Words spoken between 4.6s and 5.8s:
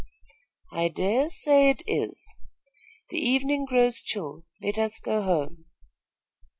us go home."